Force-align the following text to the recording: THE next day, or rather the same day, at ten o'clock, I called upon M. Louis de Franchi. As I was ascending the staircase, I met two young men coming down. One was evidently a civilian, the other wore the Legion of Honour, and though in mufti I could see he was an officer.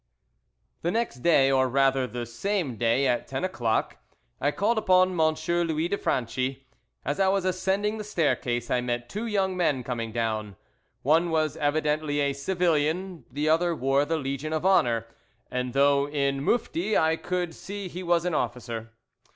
THE 0.81 0.89
next 0.89 1.17
day, 1.17 1.51
or 1.51 1.69
rather 1.69 2.07
the 2.07 2.25
same 2.25 2.75
day, 2.75 3.05
at 3.07 3.27
ten 3.27 3.43
o'clock, 3.43 3.97
I 4.39 4.49
called 4.49 4.79
upon 4.79 5.09
M. 5.09 5.19
Louis 5.65 5.89
de 5.89 5.95
Franchi. 5.95 6.65
As 7.05 7.19
I 7.19 7.27
was 7.27 7.45
ascending 7.45 7.99
the 7.99 8.03
staircase, 8.03 8.71
I 8.71 8.81
met 8.81 9.09
two 9.09 9.27
young 9.27 9.55
men 9.55 9.83
coming 9.83 10.11
down. 10.11 10.55
One 11.03 11.29
was 11.29 11.55
evidently 11.55 12.19
a 12.19 12.33
civilian, 12.33 13.25
the 13.31 13.47
other 13.47 13.75
wore 13.75 14.03
the 14.03 14.17
Legion 14.17 14.53
of 14.53 14.65
Honour, 14.65 15.05
and 15.51 15.73
though 15.73 16.07
in 16.09 16.43
mufti 16.43 16.97
I 16.97 17.15
could 17.15 17.53
see 17.53 17.87
he 17.87 18.01
was 18.01 18.25
an 18.25 18.33
officer. 18.33 18.93